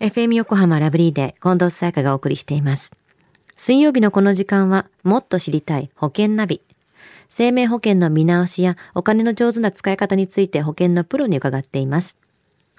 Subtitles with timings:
[0.00, 2.92] FM 横浜ラブリーで近藤沙耶香がお送りしています。
[3.56, 6.62] 水曜日のこの時間は、もっと知りたい保険ナビ。
[7.28, 12.16] 生命保険の見直しやお金の上手な使い方について保険のプロに伺っています。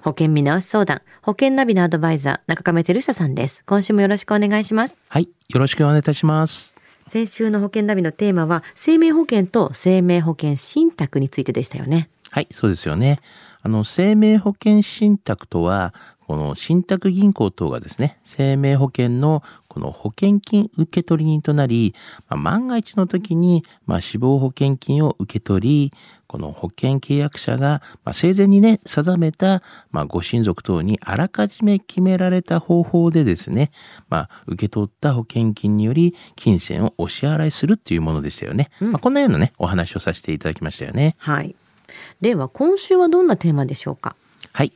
[0.01, 3.65] 保険見直し相談、保険ナビのアドバイザー、中亀照久さんです。
[3.65, 4.97] 今週もよろしくお願いします。
[5.09, 5.27] はい。
[5.49, 6.73] よろしくお願いいたします。
[7.07, 12.09] 先週の保険ナビのテーマは、生命保険と生命保険信託についてでしたよね。
[12.31, 13.19] はい、そうですよね。
[13.61, 15.93] あの、生命保険信託とは、
[16.29, 21.95] この信託銀行等がですね、生命保険のこの保険金受取人となり、
[22.29, 25.93] まあ、万が一の時に、まあ、死亡保険金を受け取り、
[26.27, 33.71] この保険契約者が、まあ、生前にね、定めた、まあ、ご親族等にあらかじめ決められた方法でですね、
[34.07, 38.69] まあ、受け取った保険金により、金銭をお支払いするっていうものでしたよね。
[38.79, 41.15] まあ、こんなようなね、お話をさせていただきましたよね。
[41.17, 41.55] はい。
[42.21, 44.15] では、今週はどんなテーマでしょうか？
[44.53, 44.73] はい。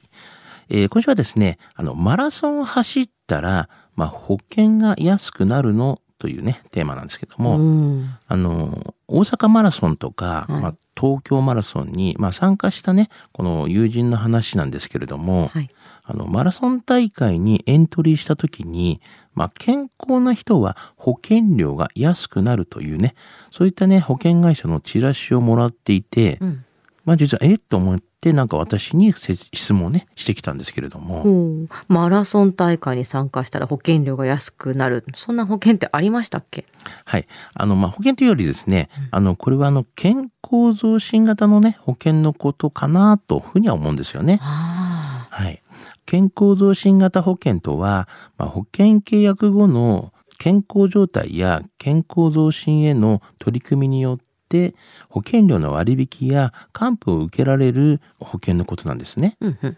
[0.69, 8.09] えー今週はですね、あの、マラソンを走ったら、まあ、保険が安くなるのというね、テーマなんですけども、うん。
[8.27, 15.69] あの、大阪マラソンとか、はいまあ、東京マラソンに、まあ、参加したね、この友人の話なんですけれども、はい。
[16.05, 19.01] あの、マラソン大会にエントリーした時に、
[19.35, 23.15] まあ、健康な人は保険料が安くなるというね、
[23.51, 26.65] そういったね、保険会社のチラシをもらっていて、うん。
[27.05, 35.03] まあ、実は、えっと思って、なんか私にせ質問をね、してきたんですけれども、マラソン大会に参加したら保険料が安くなる。
[35.13, 36.65] そんな保険ってありましたっけ？
[37.03, 37.27] はい。
[37.53, 44.39] あの、まあ、保険というよりですね、あの、これはあの、健康増進型のね、保険のことかなというふうには思うんですよね。
[44.41, 45.61] あはい。
[46.05, 54.17] 健康増進型保険とは、まあ、保険契約後の健康状態や健康増進への取り組みによっ
[54.53, 54.75] て、
[55.09, 59.35] 保険料の割引や還付を受けられる保険のことなんですね。
[59.41, 59.45] あ。
[59.45, 59.69] うんうん。
[59.71, 59.77] ま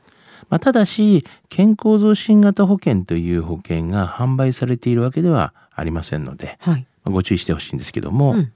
[0.49, 6.85] まあ、ただし、健康増進型保険という保険が販売されているわけではありませんので、はい。
[7.03, 8.51] まあご注意してほしいんですけども、うん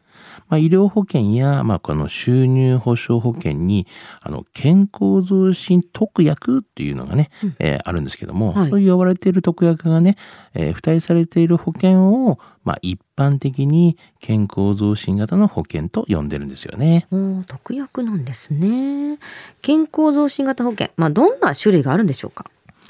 [0.48, 3.88] まあ、医療保険や、まあ、この収入保障保険に、
[4.22, 10.16] あの、健康増進特約っていうのがね、えーあるんですけども、はいそういう呼ばれている特約がね、
[10.54, 17.08] えー付帯されている保険を、まあ、一般的に健康増進型の保険と呼んでるんですよね。
[17.12, 19.18] おー特約なんですね。
[19.62, 20.90] 健康増進型保険。
[20.98, 22.46] まあ、どんな種類があるんでしょうか？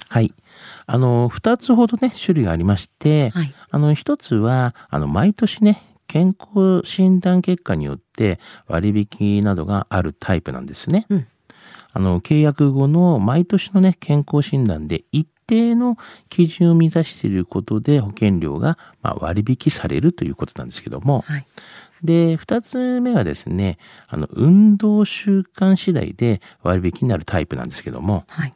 [0.10, 0.34] はい。
[0.88, 11.06] あの、二つほどね、種類がありまして、はいあの、一つは、あの、毎年ね、健康診断結果によって割引などがあるタイプなんですね。
[11.10, 11.28] うん
[11.92, 15.98] あの、契約後の毎年のね、健康診断で一定の
[16.30, 21.46] 基準を満たしていることで保険料がまあ割引されるということなんですけども、はい。
[22.04, 23.78] で、二つ目はですね、
[24.08, 28.54] あの、運動習慣次第で割引になるタイプなんですけども、はい。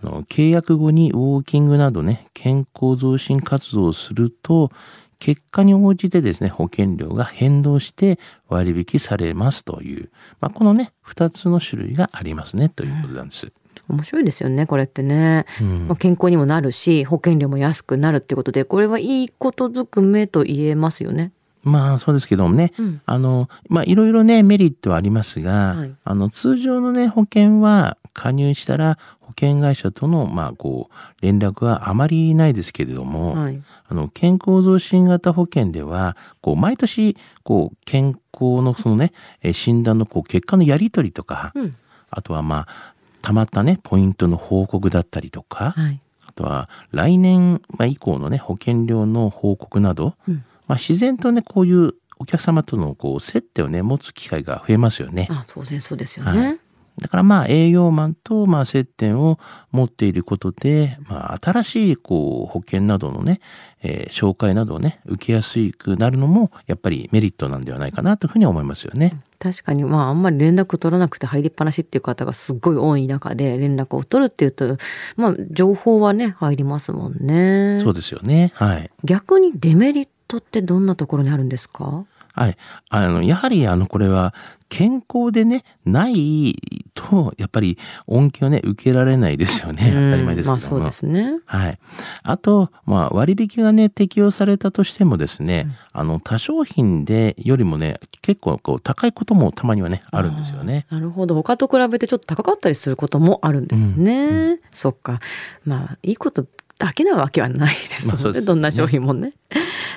[0.00, 4.70] あの、契約後にウォーキングなどね、健康増進活動をすると、
[5.18, 8.18] 結果に応じてですね、保険料が変動して
[8.48, 10.10] 割引されますという、
[10.40, 13.52] まあ、このね、二つの種類がありますね、ということなんです。
[13.88, 15.46] 面白いですよね、これってね。
[15.60, 21.32] うんまあ、健康にもなるし、保険料も安くなるってことで、これはいいことずくめと言えますよね。
[21.66, 33.60] まあそうですけどもね、うんあの、まあいろいろねメリットはありますが、はいあの通常のね保険は加入したら保険会社とのまあこう連絡はあまりないですけれども、はい。
[33.88, 39.12] あの健康増進型保険ではこう毎年こう健康のそのね
[39.42, 41.74] えー診断のこう結果のやり取りとか、うん。
[42.10, 46.00] あとはまあたまったねポイントの報告だったりとか、はい。
[46.26, 50.44] あとは来年まあ以降のね保険料の報告など、うん。
[50.66, 55.28] まあ、自然とねこういうお客様とのこう接点をね持つ機会が増えますよね。
[55.30, 56.60] あ、当然そうですよはね。
[56.98, 59.38] だからまあ営業マンとまあ接点を
[59.70, 63.40] 持っていることで、まあ、新しいこう保険などのね、
[63.82, 69.20] えー紹介などをね受けやすくなるのもやっぱりメリットなんではないかなというふうに思いますよね。
[69.38, 74.78] 確かに、まあ、あんまり連絡取らなくて入りっぱなしっていう方がすっごい多い中で連絡を取るっていうと、
[75.16, 77.80] まあ、情報はね、入りますもんね。
[77.82, 78.52] そうですよね。
[78.54, 78.90] はい。
[79.04, 82.04] 逆にデメリットってどんなところにあるんですか？
[82.32, 82.56] はい。
[82.90, 84.34] あの、やはり、あの、これは、
[84.68, 86.54] 健康でね、ない
[86.92, 89.84] と、やっぱり、恩恵をね、受けられないですよね。
[89.86, 90.50] 当たり前ですけども。
[90.50, 91.38] まあ、そうですね。
[91.46, 91.78] はい。
[92.24, 100.84] あと、まあ、割引がね、適用されたとしてもですね、あの、他商品で、よりもね、結構、こう、高いこともたまにはね、あるんですよね。
[100.90, 101.34] なるほど。
[101.36, 104.60] 他と比べてちょっと高かったりすることもあるんですね。
[104.72, 105.20] そっか。
[105.64, 106.44] まあ、いいこと
[106.78, 109.32] だけなわけはないですので、まあどんな商品もね。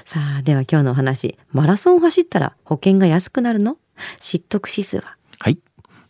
[0.05, 1.37] さあ、では今日のお話。
[1.51, 3.77] マラソンを走ったら保険が安くなるの？
[4.19, 5.59] 知得指数ははい。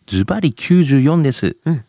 [0.06, 1.56] ズバリ94です。
[1.64, 1.84] うん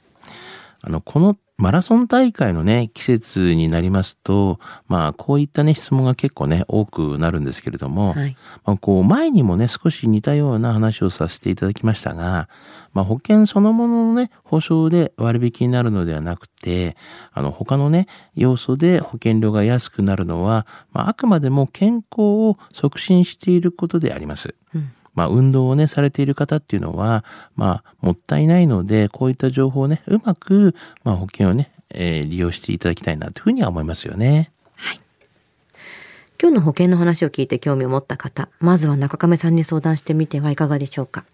[0.83, 8.35] あの、このマラソン大会のね、季節になりますと、まあ、こういったね、質問が結構ね、多くなるんですけれども、はい、
[8.65, 12.49] まあ、こう、前にもね、少し似たような話をさせていただきましたが、
[12.93, 16.97] まあ、保険そのもののね、保証で割引になるのではなくて、
[17.31, 24.55] あの、他のね、要素で保険料が安くなるのは、まあ、あくまでも健康を促進していることであります。
[24.73, 27.23] うんまあ、運動をね、されている方っていうのは、
[27.55, 34.51] まあ、もったいないので、こういった情報をね、うまく、まあ、保険をね、えー、利用していただきたいなというふうには思いますよね。
[34.75, 34.99] はい。
[36.41, 41.25] 今日の保険の話を聞いて興味を持った方、まずは中亀さんに相談してみてはいかがでしょうか。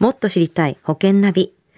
[0.00, 1.52] もっと知りたい保険ナビ。